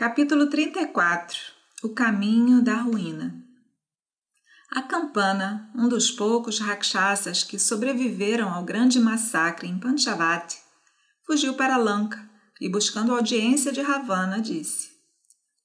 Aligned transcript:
Capítulo 0.00 0.48
34 0.48 1.36
O 1.82 1.90
caminho 1.90 2.62
da 2.62 2.76
ruína 2.76 3.34
A 4.72 4.80
Campana, 4.80 5.70
um 5.76 5.90
dos 5.90 6.10
poucos 6.10 6.58
rakshasas 6.58 7.44
que 7.44 7.58
sobreviveram 7.58 8.48
ao 8.48 8.64
grande 8.64 8.98
massacre 8.98 9.68
em 9.68 9.78
Panchavati, 9.78 10.56
fugiu 11.26 11.52
para 11.52 11.76
Lanka 11.76 12.18
e, 12.58 12.66
buscando 12.66 13.14
audiência 13.14 13.70
de 13.70 13.82
Ravana, 13.82 14.40
disse: 14.40 14.88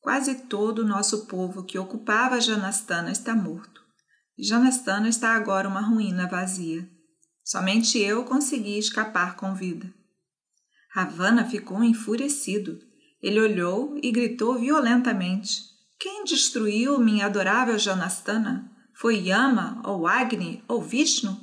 Quase 0.02 0.36
todo 0.50 0.80
o 0.80 0.86
nosso 0.86 1.28
povo 1.28 1.64
que 1.64 1.80
ocupava 1.80 2.42
Janastana 2.42 3.14
está 3.14 3.34
morto. 3.34 3.82
Janastana 4.38 5.08
está 5.08 5.34
agora 5.34 5.70
uma 5.70 5.80
ruína 5.80 6.28
vazia. 6.28 6.86
Somente 7.42 7.98
eu 8.00 8.26
consegui 8.26 8.78
escapar 8.78 9.38
com 9.38 9.56
vida. 9.56 9.94
Ravana 10.94 11.46
ficou 11.46 11.82
enfurecido 11.82 12.78
ele 13.26 13.42
olhou 13.42 13.98
e 14.04 14.12
gritou 14.12 14.60
violentamente: 14.60 15.64
Quem 16.00 16.24
destruiu 16.24 17.00
minha 17.00 17.26
adorável 17.26 17.80
Janastana? 17.80 18.72
Foi 18.94 19.16
Yama, 19.16 19.82
ou 19.84 20.06
Agni, 20.06 20.64
ou 20.68 20.80
Vishnu? 20.80 21.36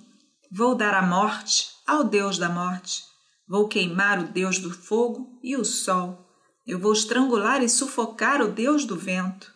Vou 0.48 0.76
dar 0.76 0.94
a 0.94 1.02
morte 1.02 1.70
ao 1.84 2.04
Deus 2.04 2.38
da 2.38 2.48
morte. 2.48 3.02
Vou 3.48 3.66
queimar 3.66 4.20
o 4.20 4.28
Deus 4.28 4.60
do 4.60 4.70
fogo 4.70 5.40
e 5.42 5.56
o 5.56 5.64
sol. 5.64 6.24
Eu 6.64 6.78
vou 6.78 6.92
estrangular 6.92 7.60
e 7.64 7.68
sufocar 7.68 8.40
o 8.40 8.48
Deus 8.48 8.84
do 8.84 8.94
vento. 8.94 9.52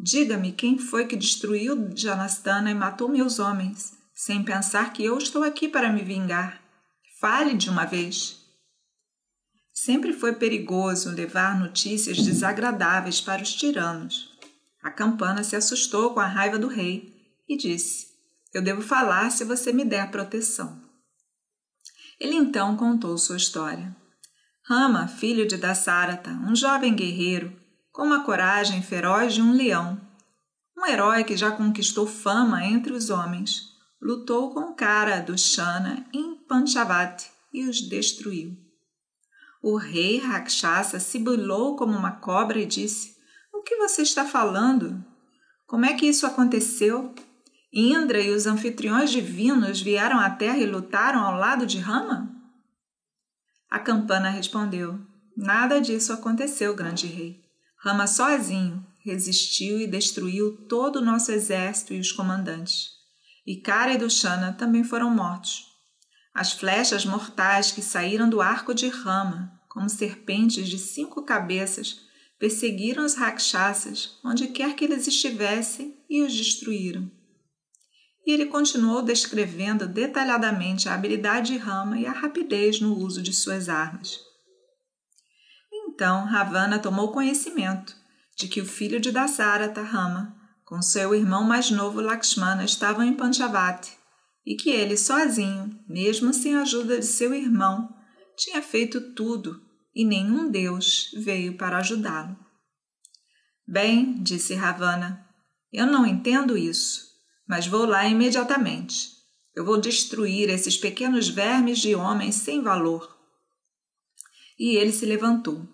Diga-me 0.00 0.52
quem 0.52 0.78
foi 0.78 1.06
que 1.06 1.16
destruiu 1.16 1.90
Janastana 1.94 2.70
e 2.70 2.74
matou 2.74 3.10
meus 3.10 3.38
homens, 3.38 3.92
sem 4.14 4.42
pensar 4.42 4.94
que 4.94 5.04
eu 5.04 5.18
estou 5.18 5.44
aqui 5.44 5.68
para 5.68 5.92
me 5.92 6.02
vingar. 6.02 6.62
Fale 7.20 7.54
de 7.54 7.68
uma 7.68 7.84
vez. 7.84 8.37
Sempre 9.80 10.12
foi 10.12 10.32
perigoso 10.32 11.08
levar 11.12 11.56
notícias 11.56 12.18
desagradáveis 12.18 13.20
para 13.20 13.44
os 13.44 13.54
tiranos. 13.54 14.36
A 14.82 14.90
campana 14.90 15.44
se 15.44 15.54
assustou 15.54 16.12
com 16.12 16.18
a 16.18 16.26
raiva 16.26 16.58
do 16.58 16.66
rei 16.66 17.14
e 17.48 17.56
disse: 17.56 18.08
Eu 18.52 18.60
devo 18.60 18.82
falar 18.82 19.30
se 19.30 19.44
você 19.44 19.72
me 19.72 19.84
der 19.84 20.10
proteção. 20.10 20.82
Ele 22.18 22.34
então 22.34 22.76
contou 22.76 23.16
sua 23.16 23.36
história. 23.36 23.96
Rama, 24.64 25.06
filho 25.06 25.46
de 25.46 25.56
Dasarata, 25.56 26.30
um 26.30 26.56
jovem 26.56 26.92
guerreiro, 26.92 27.56
com 27.92 28.12
a 28.12 28.24
coragem 28.24 28.82
feroz 28.82 29.32
de 29.32 29.40
um 29.40 29.52
leão, 29.52 30.00
um 30.76 30.86
herói 30.86 31.22
que 31.22 31.36
já 31.36 31.52
conquistou 31.52 32.04
fama 32.04 32.64
entre 32.64 32.92
os 32.92 33.10
homens, 33.10 33.62
lutou 34.02 34.52
com 34.52 34.74
Kara 34.74 35.20
do 35.20 35.38
Shana 35.38 36.04
em 36.12 36.34
Panchavati 36.48 37.30
e 37.54 37.68
os 37.68 37.80
destruiu. 37.80 38.67
O 39.62 39.76
rei 39.76 40.18
Rakshasa 40.18 41.00
sibilou 41.00 41.76
como 41.76 41.96
uma 41.96 42.12
cobra 42.12 42.60
e 42.60 42.66
disse: 42.66 43.16
O 43.52 43.62
que 43.62 43.76
você 43.76 44.02
está 44.02 44.24
falando? 44.24 45.04
Como 45.66 45.84
é 45.84 45.94
que 45.94 46.06
isso 46.06 46.26
aconteceu? 46.26 47.14
Indra 47.72 48.20
e 48.20 48.30
os 48.30 48.46
anfitriões 48.46 49.10
divinos 49.10 49.80
vieram 49.80 50.18
à 50.18 50.30
terra 50.30 50.58
e 50.58 50.66
lutaram 50.66 51.20
ao 51.20 51.36
lado 51.36 51.66
de 51.66 51.78
Rama? 51.78 52.34
A 53.70 53.78
campana 53.78 54.30
respondeu: 54.30 54.98
Nada 55.36 55.80
disso 55.80 56.12
aconteceu, 56.12 56.74
grande 56.74 57.06
rei. 57.06 57.44
Rama 57.76 58.06
sozinho 58.06 58.84
resistiu 59.04 59.78
e 59.78 59.86
destruiu 59.86 60.56
todo 60.68 60.96
o 60.96 61.04
nosso 61.04 61.30
exército 61.30 61.92
e 61.92 62.00
os 62.00 62.10
comandantes. 62.10 62.90
E 63.46 63.56
Kara 63.56 63.92
e 63.92 63.98
Dushana 63.98 64.52
também 64.52 64.84
foram 64.84 65.10
mortos. 65.10 65.67
As 66.38 66.52
flechas 66.52 67.04
mortais 67.04 67.72
que 67.72 67.82
saíram 67.82 68.30
do 68.30 68.40
arco 68.40 68.72
de 68.72 68.86
Rama, 68.86 69.60
como 69.68 69.90
serpentes 69.90 70.68
de 70.68 70.78
cinco 70.78 71.24
cabeças, 71.24 72.02
perseguiram 72.38 73.04
os 73.04 73.16
rakshasas 73.16 74.20
onde 74.24 74.46
quer 74.46 74.76
que 74.76 74.84
eles 74.84 75.08
estivessem 75.08 75.98
e 76.08 76.22
os 76.22 76.32
destruíram. 76.32 77.10
E 78.24 78.30
ele 78.30 78.46
continuou 78.46 79.02
descrevendo 79.02 79.88
detalhadamente 79.88 80.88
a 80.88 80.94
habilidade 80.94 81.54
de 81.54 81.58
Rama 81.58 81.98
e 81.98 82.06
a 82.06 82.12
rapidez 82.12 82.80
no 82.80 82.96
uso 82.96 83.20
de 83.20 83.32
suas 83.32 83.68
armas. 83.68 84.20
Então 85.72 86.24
Ravana 86.24 86.78
tomou 86.78 87.10
conhecimento 87.10 87.96
de 88.36 88.46
que 88.46 88.60
o 88.60 88.64
filho 88.64 89.00
de 89.00 89.10
Dasarata, 89.10 89.82
Rama, 89.82 90.36
com 90.64 90.80
seu 90.80 91.16
irmão 91.16 91.42
mais 91.42 91.68
novo 91.68 92.00
Lakshmana, 92.00 92.64
estavam 92.64 93.02
em 93.02 93.14
Panchavati 93.14 93.97
e 94.48 94.56
que 94.56 94.70
ele 94.70 94.96
sozinho, 94.96 95.78
mesmo 95.86 96.32
sem 96.32 96.54
a 96.54 96.62
ajuda 96.62 96.98
de 96.98 97.04
seu 97.04 97.34
irmão, 97.34 97.94
tinha 98.34 98.62
feito 98.62 99.12
tudo 99.12 99.62
e 99.94 100.06
nenhum 100.06 100.50
Deus 100.50 101.10
veio 101.18 101.58
para 101.58 101.76
ajudá-lo. 101.76 102.34
Bem, 103.66 104.22
disse 104.22 104.54
Ravana, 104.54 105.22
eu 105.70 105.86
não 105.86 106.06
entendo 106.06 106.56
isso, 106.56 107.02
mas 107.46 107.66
vou 107.66 107.84
lá 107.84 108.06
imediatamente. 108.06 109.10
Eu 109.54 109.66
vou 109.66 109.78
destruir 109.78 110.48
esses 110.48 110.78
pequenos 110.78 111.28
vermes 111.28 111.78
de 111.78 111.94
homens 111.94 112.36
sem 112.36 112.62
valor. 112.62 113.06
E 114.58 114.76
ele 114.76 114.92
se 114.92 115.04
levantou. 115.04 115.68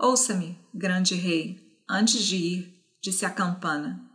Ouça-me, 0.00 0.58
grande 0.74 1.14
rei, 1.14 1.60
antes 1.86 2.24
de 2.24 2.36
ir, 2.36 2.82
disse 3.02 3.26
a 3.26 3.30
campana, 3.30 4.10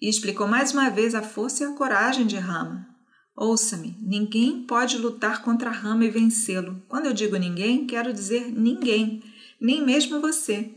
e 0.00 0.08
explicou 0.08 0.48
mais 0.48 0.72
uma 0.72 0.88
vez 0.88 1.14
a 1.14 1.20
força 1.20 1.62
e 1.62 1.66
a 1.66 1.74
coragem 1.74 2.26
de 2.26 2.36
Rama. 2.36 2.93
Ouça-me, 3.36 3.96
ninguém 4.00 4.62
pode 4.62 4.96
lutar 4.96 5.42
contra 5.42 5.70
Rama 5.70 6.04
e 6.04 6.10
vencê-lo. 6.10 6.80
Quando 6.88 7.06
eu 7.06 7.12
digo 7.12 7.36
ninguém, 7.36 7.84
quero 7.86 8.12
dizer 8.12 8.52
ninguém, 8.52 9.22
nem 9.60 9.84
mesmo 9.84 10.20
você. 10.20 10.72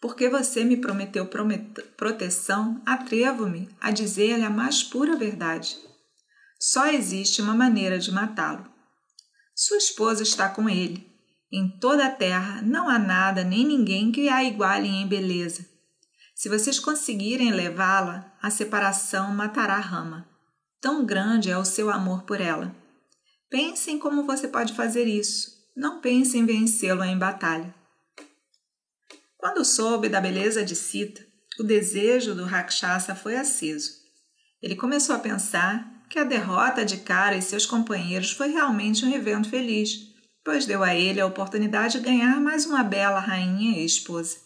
Porque 0.00 0.28
você 0.28 0.64
me 0.64 0.76
prometeu 0.76 1.28
proteção, 1.96 2.82
atrevo-me 2.84 3.68
a 3.80 3.92
dizer-lhe 3.92 4.44
a 4.44 4.50
mais 4.50 4.82
pura 4.82 5.16
verdade. 5.16 5.78
Só 6.60 6.88
existe 6.88 7.40
uma 7.40 7.54
maneira 7.54 7.98
de 7.98 8.10
matá-lo. 8.10 8.66
Sua 9.54 9.78
esposa 9.78 10.22
está 10.22 10.48
com 10.48 10.68
ele. 10.68 11.06
Em 11.52 11.68
toda 11.78 12.06
a 12.06 12.10
terra 12.10 12.60
não 12.62 12.88
há 12.88 12.98
nada 12.98 13.44
nem 13.44 13.64
ninguém 13.64 14.10
que 14.10 14.28
a 14.28 14.42
iguale 14.42 14.88
em 14.88 15.06
beleza. 15.06 15.64
Se 16.34 16.48
vocês 16.48 16.78
conseguirem 16.78 17.52
levá-la, 17.52 18.36
a 18.42 18.50
separação 18.50 19.32
matará 19.32 19.78
Rama. 19.78 20.35
Tão 20.80 21.04
grande 21.04 21.50
é 21.50 21.58
o 21.58 21.64
seu 21.64 21.90
amor 21.90 22.22
por 22.22 22.40
ela. 22.40 22.74
Pense 23.50 23.90
em 23.90 23.98
como 23.98 24.24
você 24.24 24.48
pode 24.48 24.72
fazer 24.74 25.06
isso. 25.06 25.56
Não 25.76 26.00
pense 26.00 26.36
em 26.36 26.44
vencê-lo 26.44 27.04
em 27.04 27.18
batalha. 27.18 27.74
Quando 29.36 29.64
soube 29.64 30.08
da 30.08 30.20
beleza 30.20 30.64
de 30.64 30.74
Sita, 30.74 31.24
o 31.58 31.62
desejo 31.62 32.34
do 32.34 32.44
Rakshasa 32.44 33.14
foi 33.14 33.36
aceso. 33.36 33.92
Ele 34.62 34.74
começou 34.74 35.14
a 35.14 35.18
pensar 35.18 36.04
que 36.10 36.18
a 36.18 36.24
derrota 36.24 36.84
de 36.84 36.98
Kara 36.98 37.36
e 37.36 37.42
seus 37.42 37.66
companheiros 37.66 38.32
foi 38.32 38.48
realmente 38.48 39.04
um 39.04 39.14
evento 39.14 39.48
feliz, 39.48 39.98
pois 40.44 40.66
deu 40.66 40.82
a 40.82 40.94
ele 40.94 41.20
a 41.20 41.26
oportunidade 41.26 41.98
de 41.98 42.04
ganhar 42.04 42.40
mais 42.40 42.66
uma 42.66 42.82
bela 42.82 43.20
rainha 43.20 43.78
e 43.78 43.84
esposa. 43.84 44.36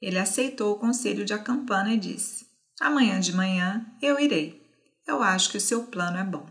Ele 0.00 0.18
aceitou 0.18 0.72
o 0.72 0.78
conselho 0.78 1.24
de 1.24 1.32
Acampana 1.32 1.94
e 1.94 1.98
disse: 1.98 2.46
Amanhã 2.80 3.20
de 3.20 3.32
manhã 3.32 3.86
eu 4.00 4.18
irei. 4.18 4.61
Eu 5.06 5.22
acho 5.22 5.50
que 5.50 5.56
o 5.56 5.60
seu 5.60 5.84
plano 5.86 6.18
é 6.18 6.24
bom. 6.24 6.46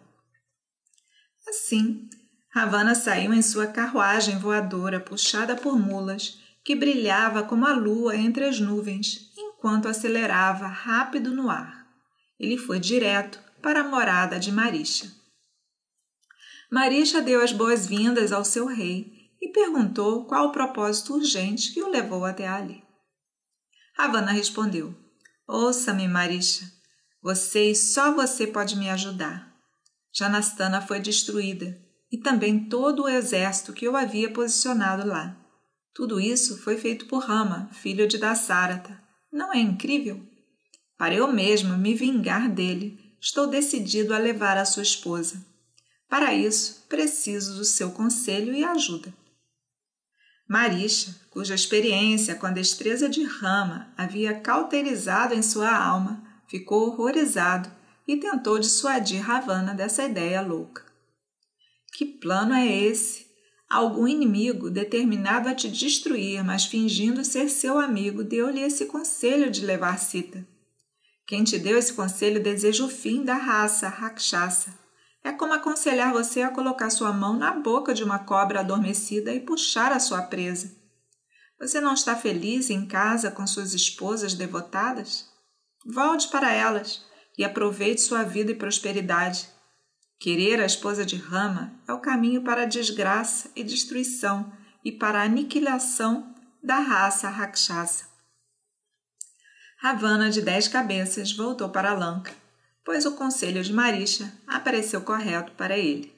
Assim, 1.47 2.09
Ravana 2.53 2.93
saiu 2.93 3.33
em 3.33 3.41
sua 3.41 3.67
carruagem 3.67 4.37
voadora 4.37 4.99
puxada 4.99 5.55
por 5.55 5.79
mulas, 5.79 6.39
que 6.63 6.75
brilhava 6.75 7.43
como 7.43 7.65
a 7.65 7.73
lua 7.73 8.15
entre 8.15 8.45
as 8.45 8.59
nuvens, 8.59 9.31
enquanto 9.37 9.87
acelerava 9.87 10.67
rápido 10.67 11.33
no 11.33 11.49
ar. 11.49 11.87
Ele 12.39 12.57
foi 12.57 12.79
direto 12.79 13.41
para 13.61 13.81
a 13.81 13.87
morada 13.87 14.39
de 14.39 14.51
Marisha. 14.51 15.11
Marisha 16.69 17.21
deu 17.21 17.41
as 17.41 17.51
boas-vindas 17.51 18.31
ao 18.31 18.43
seu 18.43 18.65
rei 18.65 19.29
e 19.41 19.49
perguntou 19.49 20.25
qual 20.25 20.47
o 20.47 20.51
propósito 20.51 21.15
urgente 21.15 21.73
que 21.73 21.81
o 21.81 21.89
levou 21.89 22.25
até 22.25 22.47
ali. 22.47 22.83
Ravana 23.95 24.31
respondeu: 24.31 24.95
Ouça-me, 25.47 26.07
Marisha. 26.07 26.80
Você 27.21 27.71
e 27.71 27.75
só 27.75 28.13
você 28.13 28.47
pode 28.47 28.75
me 28.75 28.89
ajudar. 28.89 29.55
Janastana 30.13 30.81
foi 30.81 30.99
destruída 30.99 31.79
e 32.11 32.17
também 32.17 32.67
todo 32.67 33.03
o 33.03 33.09
exército 33.09 33.73
que 33.73 33.85
eu 33.85 33.95
havia 33.95 34.31
posicionado 34.31 35.07
lá. 35.07 35.37
Tudo 35.93 36.19
isso 36.19 36.57
foi 36.57 36.77
feito 36.77 37.05
por 37.05 37.23
Rama, 37.23 37.69
filho 37.73 38.07
de 38.07 38.17
Dasarata. 38.17 38.99
Não 39.31 39.53
é 39.53 39.59
incrível? 39.59 40.21
Para 40.97 41.13
eu 41.13 41.31
mesmo 41.31 41.77
me 41.77 41.93
vingar 41.93 42.49
dele, 42.49 43.15
estou 43.19 43.47
decidido 43.47 44.13
a 44.13 44.17
levar 44.17 44.57
a 44.57 44.65
sua 44.65 44.83
esposa. 44.83 45.45
Para 46.09 46.33
isso, 46.33 46.85
preciso 46.89 47.55
do 47.55 47.63
seu 47.63 47.91
conselho 47.91 48.53
e 48.53 48.63
ajuda. 48.63 49.13
Marisha, 50.49 51.15
cuja 51.29 51.55
experiência 51.55 52.35
com 52.35 52.45
a 52.45 52.51
destreza 52.51 53.07
de 53.07 53.23
Rama 53.23 53.93
havia 53.95 54.37
cauterizado 54.37 55.33
em 55.33 55.41
sua 55.41 55.73
alma, 55.73 56.21
ficou 56.51 56.89
horrorizado 56.89 57.71
e 58.05 58.17
tentou 58.17 58.59
dissuadir 58.59 59.21
Ravana 59.21 59.73
dessa 59.73 60.03
ideia 60.03 60.41
louca. 60.41 60.83
Que 61.93 62.03
plano 62.05 62.53
é 62.53 62.67
esse? 62.67 63.25
Algum 63.69 64.05
inimigo, 64.05 64.69
determinado 64.69 65.47
a 65.47 65.55
te 65.55 65.69
destruir, 65.69 66.43
mas 66.43 66.65
fingindo 66.65 67.23
ser 67.23 67.47
seu 67.47 67.79
amigo, 67.79 68.21
deu-lhe 68.21 68.59
esse 68.59 68.85
conselho 68.85 69.49
de 69.49 69.65
levar 69.65 69.97
Sita. 69.97 70.45
Quem 71.25 71.45
te 71.45 71.57
deu 71.57 71.77
esse 71.77 71.93
conselho 71.93 72.43
deseja 72.43 72.83
o 72.83 72.89
fim 72.89 73.23
da 73.23 73.35
raça 73.35 73.87
Rakshasa. 73.87 74.77
É 75.23 75.31
como 75.31 75.53
aconselhar 75.53 76.11
você 76.11 76.41
a 76.41 76.49
colocar 76.49 76.89
sua 76.89 77.13
mão 77.13 77.37
na 77.37 77.53
boca 77.53 77.93
de 77.93 78.03
uma 78.03 78.19
cobra 78.19 78.59
adormecida 78.59 79.33
e 79.33 79.39
puxar 79.39 79.93
a 79.93 79.99
sua 79.99 80.23
presa. 80.23 80.75
Você 81.57 81.79
não 81.79 81.93
está 81.93 82.13
feliz 82.13 82.69
em 82.69 82.85
casa 82.85 83.31
com 83.31 83.47
suas 83.47 83.73
esposas 83.73 84.33
devotadas? 84.33 85.30
Volte 85.85 86.27
para 86.27 86.51
elas 86.51 87.03
e 87.37 87.43
aproveite 87.43 88.01
sua 88.01 88.23
vida 88.23 88.51
e 88.51 88.55
prosperidade. 88.55 89.47
Querer 90.19 90.61
a 90.61 90.65
esposa 90.65 91.03
de 91.03 91.15
Rama 91.15 91.73
é 91.87 91.93
o 91.93 91.99
caminho 91.99 92.43
para 92.43 92.63
a 92.63 92.67
desgraça 92.67 93.49
e 93.55 93.63
destruição 93.63 94.53
e 94.85 94.91
para 94.91 95.19
a 95.19 95.23
aniquilação 95.23 96.35
da 96.63 96.77
raça 96.77 97.27
Rakshasa. 97.27 98.05
Ravana 99.79 100.29
de 100.29 100.43
dez 100.43 100.67
cabeças 100.67 101.33
voltou 101.33 101.69
para 101.69 101.93
Lanka, 101.93 102.31
pois 102.85 103.03
o 103.05 103.15
conselho 103.15 103.63
de 103.63 103.73
Marisha 103.73 104.31
apareceu 104.45 105.01
correto 105.01 105.53
para 105.53 105.75
ele. 105.75 106.15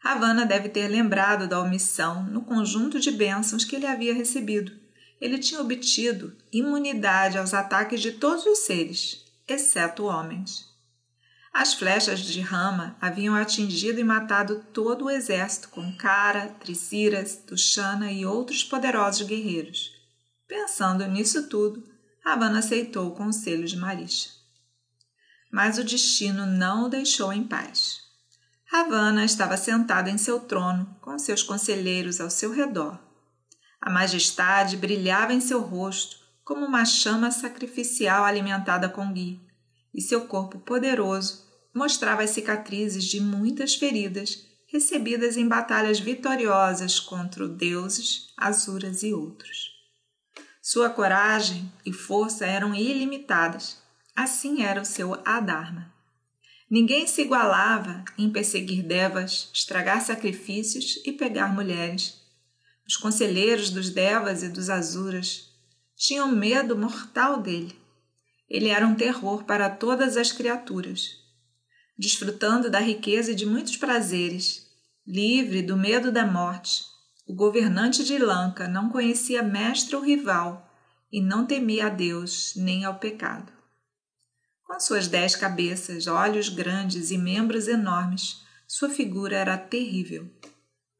Ravana 0.00 0.44
deve 0.44 0.68
ter 0.68 0.86
lembrado 0.86 1.48
da 1.48 1.58
omissão 1.58 2.24
no 2.24 2.44
conjunto 2.44 3.00
de 3.00 3.10
bênçãos 3.10 3.64
que 3.64 3.74
ele 3.74 3.86
havia 3.86 4.12
recebido. 4.12 4.85
Ele 5.20 5.38
tinha 5.38 5.60
obtido 5.60 6.36
imunidade 6.52 7.38
aos 7.38 7.54
ataques 7.54 8.00
de 8.00 8.12
todos 8.12 8.44
os 8.44 8.58
seres, 8.58 9.24
exceto 9.48 10.04
homens. 10.04 10.66
As 11.52 11.72
flechas 11.72 12.20
de 12.20 12.40
Rama 12.42 12.94
haviam 13.00 13.34
atingido 13.34 13.98
e 13.98 14.04
matado 14.04 14.62
todo 14.74 15.06
o 15.06 15.10
exército 15.10 15.70
com 15.70 15.96
Kara, 15.96 16.48
Triciras, 16.60 17.36
Tushana 17.36 18.12
e 18.12 18.26
outros 18.26 18.62
poderosos 18.62 19.26
guerreiros. 19.26 19.90
Pensando 20.46 21.06
nisso 21.06 21.48
tudo, 21.48 21.82
Ravana 22.22 22.58
aceitou 22.58 23.08
o 23.08 23.14
conselho 23.14 23.66
de 23.66 23.76
Marisha. 23.76 24.28
Mas 25.50 25.78
o 25.78 25.84
destino 25.84 26.44
não 26.44 26.84
o 26.84 26.88
deixou 26.90 27.32
em 27.32 27.44
paz. 27.44 28.02
Ravana 28.66 29.24
estava 29.24 29.56
sentada 29.56 30.10
em 30.10 30.18
seu 30.18 30.40
trono, 30.40 30.94
com 31.00 31.18
seus 31.18 31.42
conselheiros 31.42 32.20
ao 32.20 32.28
seu 32.28 32.52
redor. 32.52 32.98
A 33.80 33.90
majestade 33.90 34.76
brilhava 34.76 35.32
em 35.32 35.40
seu 35.40 35.60
rosto 35.60 36.18
como 36.44 36.64
uma 36.64 36.84
chama 36.84 37.30
sacrificial 37.30 38.24
alimentada 38.24 38.88
com 38.88 39.12
ghee, 39.12 39.40
e 39.94 40.00
seu 40.00 40.26
corpo 40.26 40.58
poderoso 40.58 41.44
mostrava 41.74 42.22
as 42.22 42.30
cicatrizes 42.30 43.04
de 43.04 43.20
muitas 43.20 43.74
feridas 43.74 44.46
recebidas 44.66 45.36
em 45.36 45.46
batalhas 45.46 46.00
vitoriosas 46.00 46.98
contra 46.98 47.48
deuses, 47.48 48.32
asuras 48.36 49.02
e 49.02 49.12
outros. 49.12 49.70
Sua 50.60 50.90
coragem 50.90 51.70
e 51.84 51.92
força 51.92 52.44
eram 52.44 52.74
ilimitadas, 52.74 53.80
assim 54.14 54.62
era 54.62 54.80
o 54.80 54.84
seu 54.84 55.14
Adharma. 55.24 55.94
Ninguém 56.68 57.06
se 57.06 57.22
igualava 57.22 58.04
em 58.18 58.28
perseguir 58.28 58.82
devas, 58.82 59.48
estragar 59.52 60.04
sacrifícios 60.04 61.00
e 61.06 61.12
pegar 61.12 61.54
mulheres. 61.54 62.20
Os 62.86 62.96
conselheiros 62.96 63.70
dos 63.70 63.90
devas 63.90 64.42
e 64.42 64.48
dos 64.48 64.70
asuras 64.70 65.50
tinham 65.96 66.30
medo 66.30 66.76
mortal 66.76 67.40
dele. 67.40 67.78
Ele 68.48 68.68
era 68.68 68.86
um 68.86 68.94
terror 68.94 69.44
para 69.44 69.68
todas 69.68 70.16
as 70.16 70.30
criaturas 70.30 71.26
desfrutando 71.98 72.70
da 72.70 72.78
riqueza 72.78 73.32
e 73.32 73.34
de 73.34 73.46
muitos 73.46 73.76
prazeres, 73.76 74.66
livre 75.06 75.62
do 75.62 75.76
medo 75.76 76.12
da 76.12 76.26
morte. 76.26 76.84
O 77.26 77.34
governante 77.34 78.04
de 78.04 78.18
Lanka 78.18 78.68
não 78.68 78.90
conhecia 78.90 79.42
mestre 79.42 79.96
ou 79.96 80.02
rival 80.02 80.70
e 81.10 81.20
não 81.20 81.46
temia 81.46 81.86
a 81.86 81.88
Deus 81.88 82.52
nem 82.56 82.84
ao 82.84 82.96
pecado. 82.96 83.52
Com 84.64 84.78
suas 84.78 85.08
dez 85.08 85.34
cabeças, 85.34 86.06
olhos 86.06 86.48
grandes 86.48 87.10
e 87.10 87.18
membros 87.18 87.66
enormes, 87.68 88.42
sua 88.66 88.90
figura 88.90 89.36
era 89.36 89.56
terrível, 89.56 90.28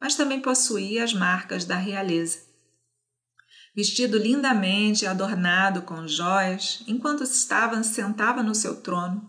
mas 0.00 0.14
também 0.14 0.40
possuía 0.40 1.04
as 1.04 1.12
marcas 1.12 1.64
da 1.64 1.76
realeza. 1.76 2.46
Vestido 3.76 4.16
lindamente, 4.16 5.04
adornado 5.06 5.82
com 5.82 6.08
joias, 6.08 6.82
enquanto 6.86 7.22
estava 7.24 7.82
sentava 7.82 8.42
no 8.42 8.54
seu 8.54 8.80
trono, 8.80 9.28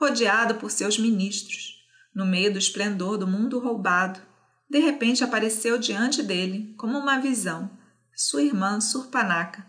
rodeado 0.00 0.56
por 0.56 0.70
seus 0.70 0.98
ministros. 0.98 1.74
No 2.12 2.26
meio 2.26 2.52
do 2.52 2.58
esplendor 2.58 3.16
do 3.16 3.26
mundo 3.26 3.60
roubado, 3.60 4.20
de 4.68 4.80
repente 4.80 5.22
apareceu 5.22 5.78
diante 5.78 6.22
dele, 6.22 6.74
como 6.76 6.98
uma 6.98 7.20
visão, 7.20 7.70
sua 8.16 8.42
irmã 8.42 8.80
Surpanaka, 8.80 9.64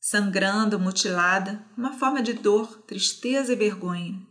sangrando, 0.00 0.78
mutilada, 0.78 1.64
uma 1.76 1.92
forma 1.94 2.22
de 2.22 2.34
dor, 2.34 2.82
tristeza 2.82 3.52
e 3.52 3.56
vergonha, 3.56 4.24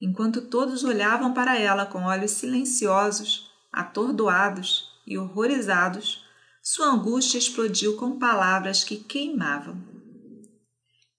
enquanto 0.00 0.42
todos 0.42 0.82
olhavam 0.82 1.32
para 1.32 1.56
ela 1.56 1.86
com 1.86 2.02
olhos 2.02 2.32
silenciosos, 2.32 3.48
atordoados 3.72 4.83
e 5.06 5.18
horrorizados, 5.18 6.24
sua 6.62 6.86
angústia 6.86 7.38
explodiu 7.38 7.96
com 7.96 8.18
palavras 8.18 8.82
que 8.82 8.96
queimavam. 8.96 9.82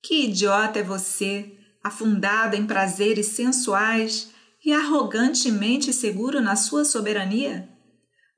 Que 0.02 0.26
idiota 0.26 0.80
é 0.80 0.84
você! 0.84 1.52
afundado 1.84 2.56
em 2.56 2.66
prazeres 2.66 3.28
sensuais 3.28 4.32
e 4.66 4.74
arrogantemente 4.74 5.94
seguro 5.94 6.42
na 6.42 6.56
sua 6.56 6.84
soberania? 6.84 7.70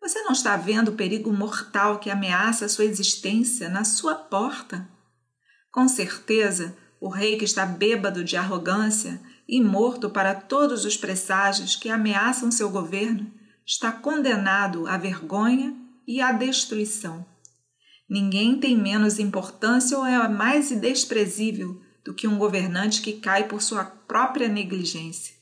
Você 0.01 0.21
não 0.23 0.33
está 0.33 0.57
vendo 0.57 0.89
o 0.89 0.95
perigo 0.95 1.31
mortal 1.31 1.97
que 1.97 2.09
ameaça 2.09 2.67
sua 2.67 2.83
existência 2.83 3.69
na 3.69 3.85
sua 3.85 4.15
porta? 4.15 4.85
Com 5.71 5.87
certeza, 5.87 6.75
o 6.99 7.07
rei 7.07 7.37
que 7.37 7.45
está 7.45 7.65
bêbado 7.65 8.21
de 8.21 8.35
arrogância 8.35 9.21
e 9.47 9.61
morto 9.61 10.09
para 10.09 10.35
todos 10.35 10.83
os 10.83 10.97
presságios 10.97 11.73
que 11.73 11.89
ameaçam 11.89 12.51
seu 12.51 12.69
governo 12.69 13.31
está 13.67 13.91
condenado 13.91 14.87
à 14.87 14.97
vergonha 14.97 15.75
e 16.07 16.21
à 16.21 16.31
destruição. 16.31 17.25
Ninguém 18.09 18.57
tem 18.57 18.77
menos 18.77 19.19
importância 19.19 19.97
ou 19.97 20.05
é 20.05 20.29
mais 20.29 20.71
desprezível 20.71 21.81
do 22.05 22.13
que 22.13 22.25
um 22.25 22.37
governante 22.37 23.01
que 23.01 23.19
cai 23.19 23.49
por 23.49 23.61
sua 23.61 23.83
própria 23.83 24.47
negligência. 24.47 25.35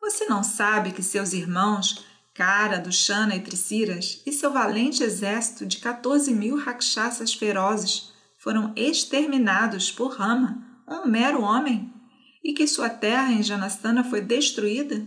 Você 0.00 0.24
não 0.24 0.42
sabe 0.42 0.92
que 0.92 1.02
seus 1.02 1.34
irmãos, 1.34 2.02
Cara, 2.32 2.78
Dushana 2.78 3.36
e 3.36 3.40
Triciras, 3.40 4.22
e 4.24 4.32
seu 4.32 4.50
valente 4.50 5.02
exército 5.02 5.66
de 5.66 5.76
14 5.76 6.32
mil 6.32 6.56
rakshasas 6.56 7.34
ferozes 7.34 8.14
foram 8.38 8.72
exterminados 8.74 9.92
por 9.92 10.12
Rama, 10.14 10.66
um 10.88 11.06
mero 11.06 11.42
homem, 11.42 11.92
e 12.42 12.54
que 12.54 12.66
sua 12.66 12.88
terra 12.88 13.30
em 13.30 13.42
Janastana 13.42 14.02
foi 14.02 14.22
destruída? 14.22 15.06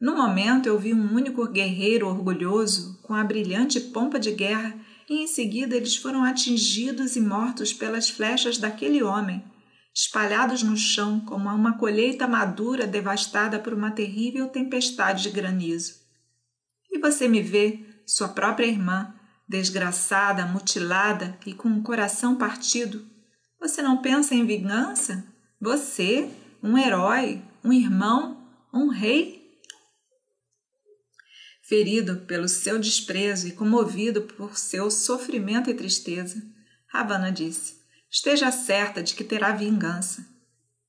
No 0.00 0.16
momento 0.16 0.66
eu 0.66 0.78
vi 0.78 0.94
um 0.94 1.14
único 1.14 1.46
guerreiro 1.48 2.06
orgulhoso, 2.06 3.00
com 3.02 3.14
a 3.14 3.24
brilhante 3.24 3.80
pompa 3.80 4.18
de 4.18 4.30
guerra, 4.30 4.78
e 5.10 5.22
em 5.22 5.26
seguida 5.26 5.74
eles 5.74 5.96
foram 5.96 6.22
atingidos 6.22 7.16
e 7.16 7.20
mortos 7.20 7.72
pelas 7.72 8.08
flechas 8.08 8.58
daquele 8.58 9.02
homem, 9.02 9.42
espalhados 9.92 10.62
no 10.62 10.76
chão 10.76 11.18
como 11.20 11.48
uma 11.48 11.76
colheita 11.76 12.28
madura 12.28 12.86
devastada 12.86 13.58
por 13.58 13.74
uma 13.74 13.90
terrível 13.90 14.48
tempestade 14.48 15.24
de 15.24 15.30
granizo. 15.30 15.94
E 16.90 16.98
você 17.00 17.26
me 17.26 17.42
vê, 17.42 17.80
sua 18.06 18.28
própria 18.28 18.66
irmã, 18.66 19.12
desgraçada, 19.48 20.46
mutilada 20.46 21.36
e 21.44 21.52
com 21.52 21.70
o 21.70 21.82
coração 21.82 22.36
partido. 22.36 23.04
Você 23.60 23.82
não 23.82 23.96
pensa 23.96 24.34
em 24.34 24.46
vingança? 24.46 25.26
Você, 25.60 26.30
um 26.62 26.78
herói, 26.78 27.42
um 27.64 27.72
irmão, 27.72 28.36
um 28.72 28.88
rei? 28.88 29.47
Ferido 31.68 32.20
pelo 32.20 32.48
seu 32.48 32.78
desprezo 32.78 33.46
e 33.46 33.52
comovido 33.52 34.22
por 34.22 34.56
seu 34.56 34.90
sofrimento 34.90 35.68
e 35.68 35.74
tristeza, 35.74 36.42
Ravana 36.86 37.30
disse: 37.30 37.76
Esteja 38.10 38.50
certa 38.50 39.02
de 39.02 39.14
que 39.14 39.22
terá 39.22 39.52
vingança. 39.52 40.26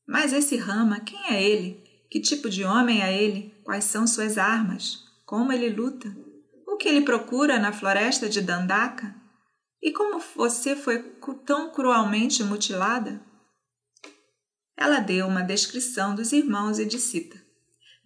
Mas 0.07 0.31
esse 0.31 0.55
Rama, 0.55 1.01
quem 1.01 1.19
é 1.36 1.43
ele? 1.43 1.83
Que 2.09 2.21
tipo 2.21 2.50
de 2.50 2.63
homem 2.63 3.01
é 3.01 3.21
ele? 3.21 3.53
Quais 3.65 3.83
são 3.83 4.07
suas 4.07 4.38
armas? 4.38 5.03
Como 5.25 5.51
ele 5.51 5.69
luta? 5.69 6.15
O 6.65 6.77
que 6.77 6.88
ele 6.88 7.01
procura 7.01 7.59
na 7.59 7.74
floresta 7.74 8.29
de 8.29 8.39
Dandaka? 8.39 9.13
E 9.81 9.91
como 9.91 10.24
você 10.33 10.77
foi 10.77 11.00
tão 11.45 11.74
cruelmente 11.74 12.41
mutilada? 12.41 13.21
Ela 14.77 15.01
deu 15.01 15.27
uma 15.27 15.41
descrição 15.41 16.15
dos 16.15 16.31
irmãos 16.31 16.79
e 16.79 16.86
de 16.86 16.98
Sita, 17.00 17.38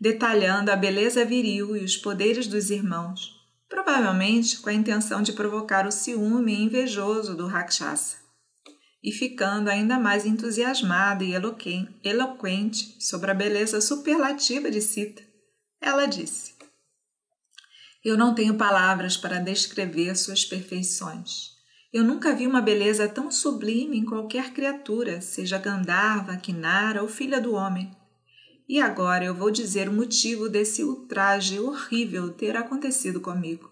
detalhando 0.03 0.69
a 0.69 0.75
beleza 0.75 1.24
viril 1.24 1.77
e 1.77 1.86
os 1.86 1.95
poderes 1.95 2.45
dos 2.45 2.69
irmãos, 2.69 3.39
provavelmente 3.69 4.60
com 4.60 4.67
a 4.67 4.74
intenção 4.74 5.22
de 5.22 5.31
provocar 5.31 5.88
o 5.88 5.93
ciúme 5.93 6.53
invejoso 6.53 7.38
do 7.38 7.48
Rakshasa 7.48 8.17
e 9.01 9.13
ficando 9.13 9.69
ainda 9.69 9.98
mais 9.98 10.25
entusiasmada 10.25 11.24
e 11.24 11.31
eloquente 12.03 12.98
sobre 13.00 13.31
a 13.31 13.33
beleza 13.33 13.79
superlativa 13.79 14.69
de 14.69 14.81
Sita, 14.81 15.24
ela 15.79 16.05
disse: 16.05 16.53
Eu 18.03 18.17
não 18.17 18.36
tenho 18.36 18.55
palavras 18.55 19.15
para 19.15 19.39
descrever 19.39 20.17
suas 20.17 20.43
perfeições. 20.43 21.53
Eu 21.93 22.03
nunca 22.03 22.36
vi 22.36 22.45
uma 22.45 22.62
beleza 22.62 23.07
tão 23.07 23.31
sublime 23.31 24.00
em 24.00 24.03
qualquer 24.03 24.51
criatura, 24.51 25.22
seja 25.22 25.57
Gandharva, 25.57 26.36
Kinara 26.36 27.01
ou 27.01 27.07
filha 27.07 27.39
do 27.39 27.53
homem. 27.53 27.89
E 28.67 28.79
agora 28.79 29.25
eu 29.25 29.36
vou 29.36 29.51
dizer 29.51 29.89
o 29.89 29.93
motivo 29.93 30.48
desse 30.48 30.84
ultraje 30.84 31.60
horrível 31.60 32.32
ter 32.32 32.55
acontecido 32.55 33.20
comigo. 33.20 33.72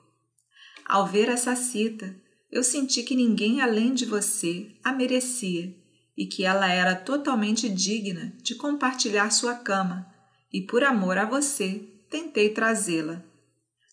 Ao 0.85 1.07
ver 1.07 1.29
essa 1.29 1.55
cita, 1.55 2.15
eu 2.51 2.63
senti 2.63 3.01
que 3.01 3.15
ninguém 3.15 3.61
além 3.61 3.93
de 3.93 4.05
você 4.05 4.71
a 4.83 4.91
merecia 4.91 5.73
e 6.17 6.25
que 6.25 6.43
ela 6.43 6.69
era 6.71 6.95
totalmente 6.95 7.69
digna 7.69 8.33
de 8.43 8.55
compartilhar 8.55 9.31
sua 9.31 9.55
cama, 9.55 10.05
e 10.51 10.61
por 10.61 10.83
amor 10.83 11.17
a 11.17 11.25
você 11.25 11.87
tentei 12.09 12.49
trazê-la. 12.49 13.23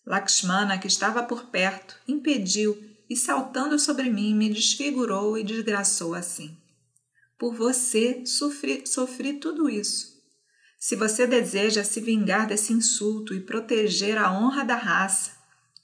Lakshmana, 0.05 0.77
que 0.77 0.87
estava 0.87 1.23
por 1.23 1.45
perto, 1.45 1.95
impediu 2.07 2.77
e, 3.09 3.15
saltando 3.15 3.79
sobre 3.79 4.09
mim, 4.09 4.35
me 4.35 4.49
desfigurou 4.49 5.37
e 5.37 5.43
desgraçou 5.43 6.13
assim. 6.13 6.57
Por 7.37 7.55
você 7.55 8.25
sofri, 8.25 8.85
sofri 8.85 9.33
tudo 9.33 9.69
isso. 9.69 10.08
Se 10.79 10.95
você 10.95 11.27
deseja 11.27 11.83
se 11.83 11.99
vingar 11.99 12.47
desse 12.47 12.71
insulto 12.71 13.33
e 13.33 13.41
proteger 13.41 14.17
a 14.17 14.31
honra 14.31 14.63
da 14.63 14.75
raça, 14.75 15.31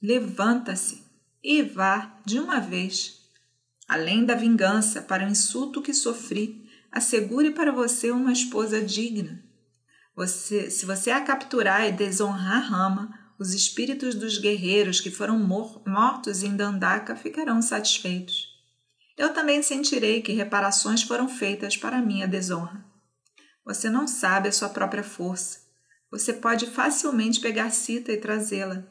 levanta-se 0.02 1.04
e 1.44 1.62
vá 1.62 2.18
de 2.26 2.40
uma 2.40 2.62
vez. 2.62 3.20
Além 3.90 4.24
da 4.24 4.36
vingança 4.36 5.02
para 5.02 5.26
o 5.26 5.30
insulto 5.30 5.82
que 5.82 5.94
sofri, 5.94 6.66
assegure 6.90 7.52
para 7.52 7.74
você 7.74 8.10
uma 8.10 8.32
esposa 8.32 8.82
digna. 8.82 9.44
Você, 10.16 10.72
se 10.72 10.86
você 10.86 11.12
a 11.12 11.20
capturar 11.20 11.86
e 11.86 11.92
desonrar 11.92 12.64
Rama, 12.64 13.14
os 13.38 13.54
espíritos 13.54 14.16
dos 14.16 14.38
guerreiros 14.38 15.02
que 15.02 15.12
foram 15.12 15.38
mor 15.38 15.84
mortos 15.86 16.42
em 16.42 16.56
Dandaka 16.56 17.18
ficarão 17.18 17.62
satisfeitos. 17.62 18.48
Eu 19.18 19.34
também 19.34 19.62
sentirei 19.62 20.22
que 20.22 20.32
reparações 20.32 21.04
foram 21.04 21.28
feitas 21.28 21.76
para 21.76 22.02
minha 22.02 22.28
desonra. 22.30 22.95
Você 23.66 23.90
não 23.90 24.08
sabe 24.08 24.48
a 24.48 24.52
sua 24.52 24.70
própria 24.70 25.04
força. 25.04 25.60
Você 26.12 26.32
pode 26.32 26.68
facilmente 26.68 27.40
pegar 27.40 27.72
Sita 27.72 28.12
e 28.12 28.18
trazê-la 28.18 28.86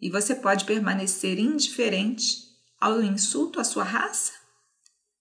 e 0.00 0.10
você 0.10 0.34
pode 0.34 0.64
permanecer 0.64 1.38
indiferente 1.38 2.46
ao 2.80 3.02
insulto 3.02 3.60
à 3.60 3.64
sua 3.64 3.84
raça? 3.84 4.32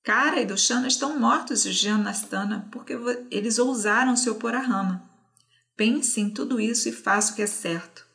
Cara 0.03 0.39
e 0.39 0.46
Dushana 0.46 0.88
estão 0.88 1.20
mortos 1.20 1.63
de 1.63 1.72
Janastana 1.72 2.70
porque 2.72 2.94
eles 3.29 3.60
ousaram 3.60 4.15
se 4.15 4.29
opor 4.29 4.53
à 4.53 4.60
rama. 4.60 5.03
Pense 5.75 6.22
em 6.22 6.29
tudo 6.29 6.62
isso 6.62 6.88
e 6.88 6.94
faça 6.94 7.34
o 7.34 7.36
que 7.36 7.41
é 7.41 7.48
certo. 7.48 8.06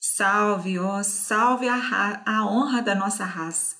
Salve, 0.00 0.78
ó, 0.78 0.98
oh, 0.98 1.04
salve 1.04 1.68
a, 1.68 2.22
a 2.24 2.46
honra 2.46 2.82
da 2.82 2.94
nossa 2.94 3.24
raça. 3.24 3.76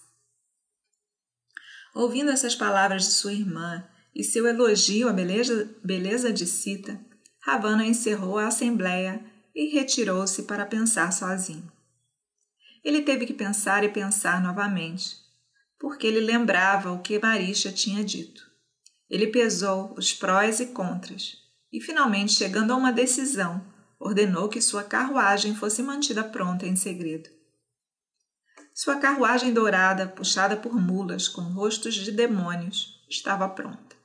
Ouvindo 1.95 2.31
essas 2.31 2.55
palavras 2.55 3.05
de 3.05 3.13
sua 3.13 3.33
irmã 3.33 3.85
e 4.17 4.25
seu 4.25 4.47
elogio 4.47 5.11
à 5.11 5.13
beleza, 5.13 5.77
beleza 5.85 6.33
de 6.33 6.47
Sita, 6.47 6.99
Ravana 7.39 7.85
encerrou 7.85 8.39
a 8.39 8.47
assembleia 8.47 9.23
e 9.55 9.67
retirou-se 9.67 10.45
para 10.45 10.65
pensar 10.65 11.13
sozinho. 11.13 11.71
Ele 12.83 13.03
teve 13.03 13.27
que 13.27 13.35
pensar 13.35 13.85
e 13.85 13.91
pensar 13.91 14.43
novamente, 14.43 15.19
porque 15.79 16.07
ele 16.07 16.21
lembrava 16.21 16.91
o 16.93 17.01
que 17.01 17.19
Marisha 17.19 17.71
tinha 17.71 18.03
dito. 18.03 18.43
Ele 19.11 19.27
pesou 19.27 19.93
os 19.99 20.15
prós 20.15 20.61
e 20.61 20.67
contras 20.69 21.37
e, 21.71 21.79
finalmente, 21.79 22.33
chegando 22.33 22.73
a 22.73 22.77
uma 22.77 22.93
decisão, 22.93 23.63
ordenou 24.01 24.49
que 24.49 24.63
sua 24.63 24.83
carruagem 24.83 25.55
fosse 25.55 25.83
mantida 25.83 26.25
pronta 26.25 26.67
em 26.67 26.75
segredo. 26.75 27.29
Sua 28.75 28.97
carruagem 28.97 29.53
dourada, 29.53 30.09
puxada 30.09 30.57
por 30.57 30.75
mulas 30.75 31.29
com 31.29 31.43
rostos 31.43 31.95
de 31.95 32.11
demônios, 32.11 33.05
estava 33.11 33.47
pronta. 33.47 33.96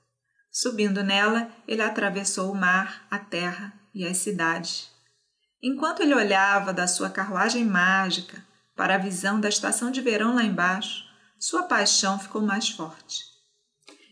Subindo 0.51 1.01
nela, 1.01 1.50
ele 1.65 1.81
atravessou 1.81 2.51
o 2.51 2.55
mar, 2.55 3.08
a 3.10 3.17
terra 3.17 3.74
e 3.93 4.05
as 4.05 4.17
cidades. 4.17 4.91
Enquanto 5.63 6.01
ele 6.01 6.13
olhava 6.13 6.74
da 6.74 6.88
sua 6.88 7.10
carruagem 7.10 7.63
mágica, 7.63 8.43
para 8.75 8.96
a 8.96 8.98
visão 8.98 9.39
da 9.39 9.48
estação 9.48 9.91
de 9.91 10.01
verão 10.01 10.36
lá 10.36 10.43
embaixo, 10.43 11.05
sua 11.39 11.63
paixão 11.63 12.20
ficou 12.20 12.41
mais 12.41 12.70
forte. 12.70 13.24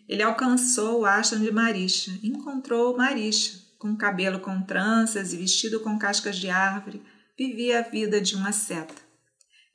Ele 0.07 0.23
alcançou 0.23 1.01
o 1.01 1.05
ashram 1.05 1.41
de 1.41 1.51
Marisha, 1.51 2.17
encontrou 2.23 2.95
Marisha, 2.95 3.59
com 3.77 3.95
cabelo 3.95 4.39
com 4.39 4.61
tranças 4.61 5.33
e 5.33 5.37
vestido 5.37 5.79
com 5.81 5.99
cascas 5.99 6.37
de 6.37 6.49
árvore, 6.49 7.03
vivia 7.37 7.79
a 7.79 7.83
vida 7.83 8.21
de 8.21 8.35
uma 8.35 8.51
seta. 8.51 9.01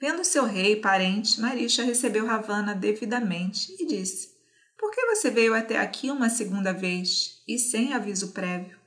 Vendo 0.01 0.25
seu 0.25 0.45
rei 0.45 0.73
e 0.73 0.81
parente, 0.81 1.41
Marisha 1.41 1.85
recebeu 1.85 2.27
Ravana 2.27 2.75
devidamente 2.75 3.75
e 3.79 3.87
disse: 3.87 4.34
Por 4.79 4.91
que 4.91 5.07
você 5.07 5.31
veio 5.31 5.55
até 5.55 5.79
aqui 5.79 6.11
uma 6.11 6.29
segunda 6.29 6.73
vez 6.73 7.43
e 7.47 7.59
sem 7.59 7.95
aviso 7.95 8.33
prévio? 8.33 8.79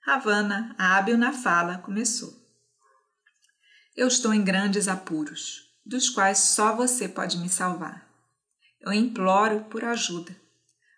Ravana, 0.00 0.74
hábil 0.78 1.18
na 1.18 1.32
fala, 1.32 1.78
começou. 1.78 2.32
Eu 3.96 4.08
estou 4.08 4.32
em 4.32 4.42
grandes 4.42 4.88
apuros, 4.88 5.68
dos 5.84 6.08
quais 6.08 6.38
só 6.38 6.74
você 6.74 7.08
pode 7.08 7.36
me 7.38 7.48
salvar. 7.48 8.08
Eu 8.80 8.92
imploro 8.92 9.64
por 9.64 9.84
ajuda. 9.84 10.34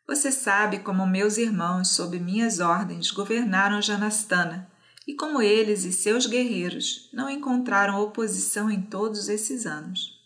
Você 0.07 0.30
sabe 0.30 0.80
como 0.80 1.07
meus 1.07 1.38
irmãos, 1.38 1.88
sob 1.88 2.19
minhas 2.19 2.61
ordens, 2.61 3.11
governaram 3.11 3.80
Janastana 3.80 4.71
e 5.07 5.14
como 5.14 5.40
eles 5.40 5.85
e 5.85 5.92
seus 5.92 6.26
guerreiros 6.26 7.09
não 7.12 7.30
encontraram 7.30 8.00
oposição 8.00 8.71
em 8.71 8.83
todos 8.83 9.28
esses 9.28 9.66
anos. 9.66 10.21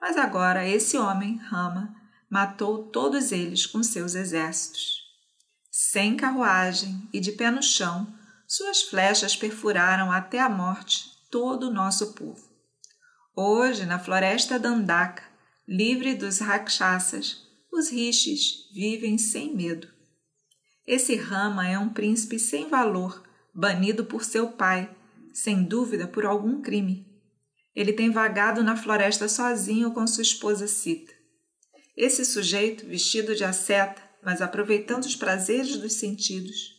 Mas 0.00 0.16
agora 0.16 0.66
esse 0.66 0.96
homem, 0.96 1.36
Rama, 1.38 1.94
matou 2.30 2.84
todos 2.84 3.32
eles 3.32 3.66
com 3.66 3.82
seus 3.82 4.14
exércitos. 4.14 5.02
Sem 5.70 6.16
carruagem 6.16 7.08
e 7.12 7.20
de 7.20 7.32
pé 7.32 7.50
no 7.50 7.62
chão, 7.62 8.12
suas 8.46 8.82
flechas 8.82 9.36
perfuraram 9.36 10.10
até 10.10 10.40
a 10.40 10.48
morte 10.48 11.10
todo 11.30 11.68
o 11.68 11.72
nosso 11.72 12.14
povo. 12.14 12.48
Hoje, 13.36 13.86
na 13.86 13.98
floresta 13.98 14.58
Dandaka, 14.58 15.22
livre 15.66 16.14
dos 16.14 16.38
rakshasas, 16.38 17.46
os 17.72 17.90
rishis 17.90 18.68
vivem 18.72 19.18
sem 19.18 19.54
medo. 19.54 19.86
Esse 20.86 21.14
Rama 21.14 21.68
é 21.68 21.78
um 21.78 21.90
príncipe 21.90 22.38
sem 22.38 22.68
valor, 22.68 23.22
banido 23.54 24.04
por 24.06 24.24
seu 24.24 24.52
pai, 24.52 24.90
sem 25.32 25.62
dúvida 25.62 26.08
por 26.08 26.24
algum 26.24 26.62
crime. 26.62 27.06
Ele 27.76 27.92
tem 27.92 28.10
vagado 28.10 28.62
na 28.64 28.74
floresta 28.74 29.28
sozinho 29.28 29.92
com 29.92 30.06
sua 30.06 30.22
esposa 30.22 30.66
Sita. 30.66 31.17
Esse 32.00 32.24
sujeito, 32.24 32.86
vestido 32.86 33.34
de 33.34 33.42
asceta, 33.42 34.00
mas 34.22 34.40
aproveitando 34.40 35.02
os 35.02 35.16
prazeres 35.16 35.76
dos 35.78 35.94
sentidos, 35.94 36.76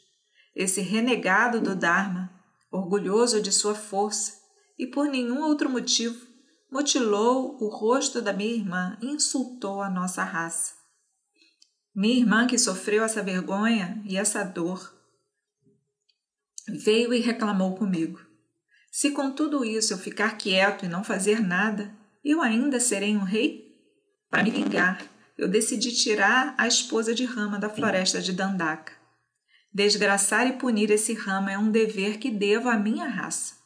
esse 0.56 0.80
renegado 0.80 1.60
do 1.60 1.76
Dharma, 1.76 2.32
orgulhoso 2.72 3.42
de 3.42 3.52
sua 3.52 3.76
força, 3.76 4.32
e 4.78 4.88
por 4.88 5.08
nenhum 5.08 5.42
outro 5.42 5.70
motivo 5.70 6.26
mutilou 6.72 7.62
o 7.62 7.68
rosto 7.68 8.22
da 8.22 8.32
minha 8.32 8.56
irmã 8.56 8.98
e 9.02 9.08
insultou 9.08 9.82
a 9.82 9.90
nossa 9.90 10.24
raça. 10.24 10.74
Minha 11.94 12.20
irmã, 12.20 12.48
que 12.48 12.58
sofreu 12.58 13.04
essa 13.04 13.22
vergonha 13.22 14.02
e 14.06 14.16
essa 14.16 14.42
dor, 14.46 14.90
veio 16.66 17.14
e 17.14 17.20
reclamou 17.20 17.76
comigo. 17.76 18.22
Se 18.90 19.12
com 19.12 19.32
tudo 19.32 19.66
isso 19.66 19.92
eu 19.92 19.98
ficar 19.98 20.38
quieto 20.38 20.86
e 20.86 20.88
não 20.88 21.04
fazer 21.04 21.42
nada, 21.42 21.94
eu 22.24 22.42
ainda 22.42 22.80
serei 22.80 23.18
um 23.18 23.24
rei? 23.24 23.69
Para 24.30 24.44
me 24.44 24.52
vingar, 24.52 25.02
eu 25.38 25.48
decidi 25.48 25.92
tirar 25.92 26.54
a 26.58 26.68
esposa 26.68 27.16
de 27.16 27.26
Rama 27.26 27.58
da 27.58 27.70
floresta 27.70 28.22
de 28.22 28.34
Dandaka. 28.34 28.94
Desgraçar 29.74 30.48
e 30.48 30.54
punir 30.54 30.92
esse 30.92 31.14
Rama 31.14 31.52
é 31.52 31.58
um 31.58 31.72
dever 31.72 32.18
que 32.18 32.30
devo 32.30 32.70
à 32.70 32.78
minha 32.78 33.08
raça 33.08 33.60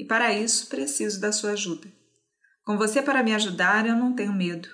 e 0.00 0.04
para 0.04 0.32
isso 0.32 0.68
preciso 0.68 1.20
da 1.20 1.30
sua 1.30 1.50
ajuda. 1.50 1.86
Com 2.64 2.78
você 2.78 3.02
para 3.02 3.22
me 3.22 3.34
ajudar, 3.34 3.86
eu 3.86 3.94
não 3.94 4.14
tenho 4.14 4.32
medo. 4.32 4.68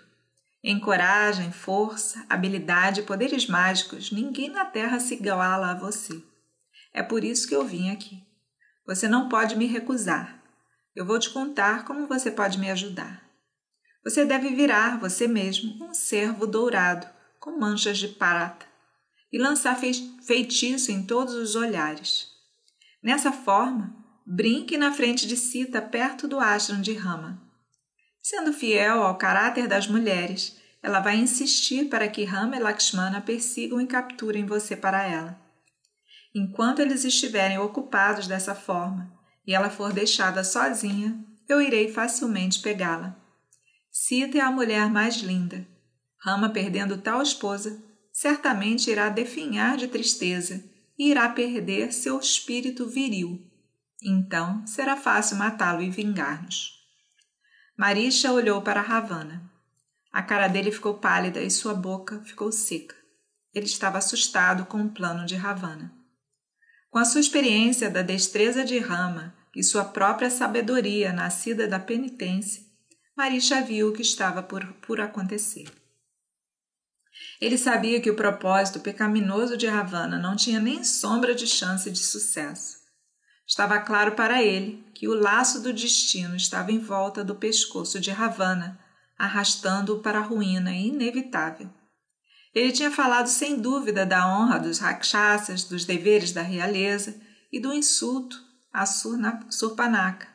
Em 0.62 0.78
coragem, 0.78 1.50
força, 1.50 2.24
habilidade 2.28 3.00
e 3.00 3.04
poderes 3.04 3.48
mágicos, 3.48 4.12
ninguém 4.12 4.50
na 4.50 4.64
Terra 4.64 5.00
se 5.00 5.14
iguala 5.14 5.72
a 5.72 5.74
você. 5.74 6.22
É 6.94 7.02
por 7.02 7.24
isso 7.24 7.48
que 7.48 7.54
eu 7.56 7.64
vim 7.64 7.90
aqui. 7.90 8.22
Você 8.86 9.08
não 9.08 9.28
pode 9.28 9.56
me 9.56 9.66
recusar. 9.66 10.40
Eu 10.94 11.04
vou 11.04 11.18
te 11.18 11.30
contar 11.30 11.84
como 11.84 12.06
você 12.06 12.30
pode 12.30 12.58
me 12.58 12.70
ajudar. 12.70 13.25
Você 14.06 14.24
deve 14.24 14.50
virar 14.50 15.00
você 15.00 15.26
mesmo 15.26 15.84
um 15.84 15.92
cervo 15.92 16.46
dourado 16.46 17.08
com 17.40 17.58
manchas 17.58 17.98
de 17.98 18.06
prata 18.06 18.64
e 19.32 19.36
lançar 19.36 19.76
feitiço 20.22 20.92
em 20.92 21.02
todos 21.02 21.34
os 21.34 21.56
olhares. 21.56 22.28
Nessa 23.02 23.32
forma, 23.32 23.92
brinque 24.24 24.78
na 24.78 24.92
frente 24.92 25.26
de 25.26 25.36
Sita 25.36 25.82
perto 25.82 26.28
do 26.28 26.38
ashram 26.38 26.80
de 26.80 26.92
Rama. 26.92 27.42
Sendo 28.22 28.52
fiel 28.52 29.02
ao 29.02 29.18
caráter 29.18 29.66
das 29.66 29.88
mulheres, 29.88 30.56
ela 30.80 31.00
vai 31.00 31.16
insistir 31.16 31.86
para 31.86 32.06
que 32.06 32.22
Rama 32.22 32.54
e 32.54 32.60
Lakshmana 32.60 33.20
persigam 33.20 33.80
e 33.80 33.88
capturem 33.88 34.46
você 34.46 34.76
para 34.76 35.02
ela. 35.02 35.36
Enquanto 36.32 36.78
eles 36.78 37.04
estiverem 37.04 37.58
ocupados 37.58 38.28
dessa 38.28 38.54
forma 38.54 39.12
e 39.44 39.52
ela 39.52 39.68
for 39.68 39.92
deixada 39.92 40.44
sozinha, 40.44 41.18
eu 41.48 41.60
irei 41.60 41.92
facilmente 41.92 42.60
pegá-la. 42.60 43.25
Sita 43.98 44.36
é 44.36 44.42
a 44.42 44.50
mulher 44.50 44.90
mais 44.90 45.16
linda. 45.16 45.66
Rama, 46.18 46.50
perdendo 46.50 46.98
tal 46.98 47.22
esposa, 47.22 47.82
certamente 48.12 48.90
irá 48.90 49.08
definhar 49.08 49.78
de 49.78 49.88
tristeza 49.88 50.62
e 50.98 51.10
irá 51.10 51.30
perder 51.30 51.94
seu 51.94 52.18
espírito 52.20 52.86
viril. 52.86 53.50
Então 54.02 54.66
será 54.66 54.98
fácil 54.98 55.38
matá-lo 55.38 55.80
e 55.80 55.88
vingar-nos. 55.88 56.72
Marisha 57.74 58.30
olhou 58.32 58.60
para 58.60 58.82
Ravana. 58.82 59.50
A 60.12 60.22
cara 60.22 60.46
dele 60.46 60.70
ficou 60.70 60.98
pálida 60.98 61.40
e 61.40 61.50
sua 61.50 61.72
boca 61.72 62.20
ficou 62.22 62.52
seca. 62.52 62.94
Ele 63.54 63.64
estava 63.64 63.96
assustado 63.96 64.66
com 64.66 64.82
o 64.82 64.90
plano 64.90 65.24
de 65.24 65.36
Ravana. 65.36 65.90
Com 66.90 66.98
a 66.98 67.04
sua 67.06 67.22
experiência 67.22 67.90
da 67.90 68.02
destreza 68.02 68.62
de 68.62 68.78
Rama 68.78 69.34
e 69.54 69.64
sua 69.64 69.86
própria 69.86 70.28
sabedoria 70.28 71.14
nascida 71.14 71.66
da 71.66 71.80
penitência, 71.80 72.65
Marisha 73.16 73.62
viu 73.62 73.88
o 73.88 73.92
que 73.92 74.02
estava 74.02 74.42
por, 74.42 74.64
por 74.82 75.00
acontecer. 75.00 75.64
Ele 77.40 77.56
sabia 77.56 78.00
que 78.00 78.10
o 78.10 78.16
propósito 78.16 78.80
pecaminoso 78.80 79.56
de 79.56 79.66
Ravana 79.66 80.18
não 80.18 80.36
tinha 80.36 80.60
nem 80.60 80.84
sombra 80.84 81.34
de 81.34 81.46
chance 81.46 81.90
de 81.90 81.98
sucesso. 81.98 82.76
Estava 83.46 83.78
claro 83.80 84.12
para 84.12 84.42
ele 84.42 84.84
que 84.94 85.08
o 85.08 85.14
laço 85.14 85.62
do 85.62 85.72
destino 85.72 86.36
estava 86.36 86.72
em 86.72 86.78
volta 86.78 87.24
do 87.24 87.34
pescoço 87.34 87.98
de 87.98 88.10
Ravana, 88.10 88.78
arrastando-o 89.18 90.00
para 90.00 90.18
a 90.18 90.22
ruína 90.22 90.72
inevitável. 90.72 91.70
Ele 92.54 92.72
tinha 92.72 92.90
falado 92.90 93.28
sem 93.28 93.60
dúvida 93.60 94.04
da 94.04 94.26
honra 94.28 94.58
dos 94.58 94.78
rakshasas, 94.78 95.64
dos 95.64 95.84
deveres 95.84 96.32
da 96.32 96.42
realeza 96.42 97.18
e 97.50 97.60
do 97.60 97.72
insulto 97.72 98.36
a 98.72 98.84
Surpanaka, 98.84 100.28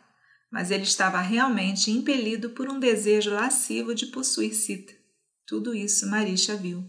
mas 0.52 0.70
ele 0.70 0.84
estava 0.84 1.22
realmente 1.22 1.90
impelido 1.90 2.50
por 2.50 2.70
um 2.70 2.80
desejo 2.80 3.34
lascivo 3.34 3.96
de 3.96 4.08
possuir 4.08 4.54
Sita. 4.54 4.94
Tudo 5.48 5.74
isso 5.74 6.10
Marisha 6.10 6.56
viu. 6.56 6.84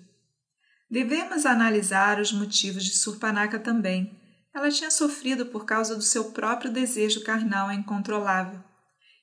Devemos 0.90 1.46
analisar 1.46 2.20
os 2.20 2.32
motivos 2.32 2.84
de 2.84 2.98
Surpanaka 2.98 3.58
também, 3.58 4.20
ela 4.54 4.70
tinha 4.70 4.90
sofrido 4.90 5.46
por 5.46 5.64
causa 5.64 5.96
do 5.96 6.02
seu 6.02 6.32
próprio 6.32 6.70
desejo 6.70 7.22
carnal 7.22 7.72
incontrolável. 7.72 8.62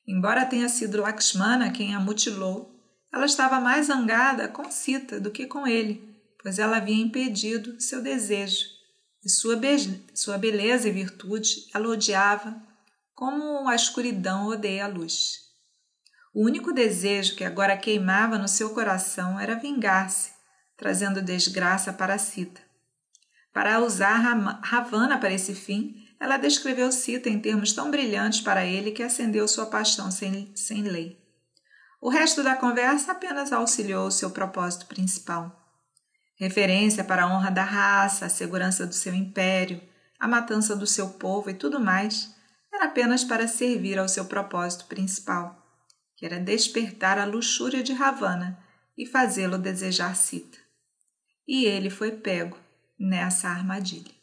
Embora 0.08 0.46
tenha 0.46 0.67
sido 0.67 1.01
Lakshmana 1.01 1.72
quem 1.72 1.93
a 1.93 2.00
mutilou, 2.00 2.75
ela 3.13 3.25
estava 3.25 3.60
mais 3.60 3.88
zangada 3.88 4.48
com 4.48 4.72
Sita 4.72 5.19
do 5.19 5.29
que 5.29 5.46
com 5.46 5.67
ele, 5.67 6.03
pois 6.41 6.58
ela 6.58 6.77
havia 6.77 6.96
impedido 6.96 7.79
seu 7.79 8.01
desejo. 8.01 8.65
E 9.24 9.29
sua, 9.29 9.55
be 9.55 9.77
sua 10.15 10.38
beleza 10.38 10.88
e 10.88 10.91
virtude 10.91 11.67
ela 11.74 11.89
odiava, 11.89 12.55
como 13.19 13.67
a 13.67 13.75
escuridão 13.75 14.47
odeia 14.47 14.85
a 14.85 14.88
luz. 14.88 15.39
O 16.33 16.45
único 16.45 16.71
desejo 16.71 17.35
que 17.35 17.43
agora 17.43 17.75
queimava 17.75 18.38
no 18.38 18.47
seu 18.47 18.69
coração 18.69 19.38
era 19.38 19.59
vingar-se, 19.59 20.31
trazendo 20.77 21.21
desgraça 21.21 21.91
para 21.91 22.17
Sita. 22.17 22.61
Para 23.53 23.81
usar 23.81 24.15
Ravana 24.63 25.17
para 25.17 25.33
esse 25.33 25.53
fim, 25.53 25.95
ela 26.17 26.38
descreveu 26.38 26.93
Sita 26.93 27.27
em 27.29 27.41
termos 27.41 27.73
tão 27.73 27.91
brilhantes 27.91 28.39
para 28.39 28.65
ele 28.65 28.91
que 28.91 29.03
acendeu 29.03 29.49
sua 29.49 29.65
paixão 29.65 30.09
sem, 30.09 30.55
sem 30.55 30.83
lei. 30.83 31.19
O 31.99 32.09
resto 32.09 32.41
da 32.41 32.55
conversa 32.55 33.11
apenas 33.11 33.51
auxiliou 33.51 34.09
seu 34.09 34.31
propósito 34.31 34.85
principal. 34.85 35.53
Referência 36.39 37.03
para 37.03 37.23
a 37.23 37.27
honra 37.27 37.51
da 37.51 37.65
raça, 37.65 38.27
a 38.27 38.29
segurança 38.29 38.88
do 38.88 38.95
seu 38.95 39.13
império, 39.13 39.81
a 40.17 40.25
matança 40.25 40.73
do 40.73 40.88
seu 40.88 41.09
povo 41.09 41.49
e 41.49 41.53
tudo 41.53 41.81
mais, 41.81 42.38
era 42.71 42.85
apenas 42.85 43.23
para 43.23 43.47
servir 43.47 43.97
ao 43.97 44.07
seu 44.07 44.25
propósito 44.25 44.85
principal, 44.85 45.65
que 46.15 46.25
era 46.25 46.39
despertar 46.39 47.17
a 47.17 47.25
luxúria 47.25 47.81
de 47.81 47.93
Ravana 47.93 48.59
e 48.97 49.05
fazê-lo 49.05 49.57
desejar 49.57 50.15
Sita. 50.15 50.57
E 51.47 51.65
ele 51.65 51.89
foi 51.89 52.11
pego 52.11 52.57
nessa 52.97 53.47
armadilha. 53.49 54.18